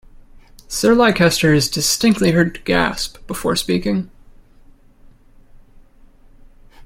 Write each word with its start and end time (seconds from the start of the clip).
Sir 0.67 0.95
Leicester 0.95 1.53
is 1.53 1.69
distinctly 1.69 2.31
heard 2.31 2.55
to 2.55 2.61
gasp 2.61 3.17
before 3.27 3.55
speaking. 3.55 4.09